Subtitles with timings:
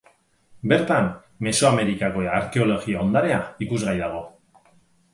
[0.71, 1.09] Bertan,
[1.49, 4.27] Mesoamerikako arkeologia ondarea ikusgai dago.